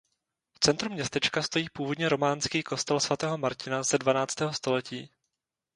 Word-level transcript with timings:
V 0.53 0.59
centru 0.59 0.89
městečka 0.89 1.41
stojí 1.41 1.69
původně 1.69 2.09
románský 2.09 2.63
kostel 2.63 2.99
svatého 2.99 3.37
Martina 3.37 3.83
ze 3.83 3.97
dvanáctého 3.97 4.53
století. 4.53 5.09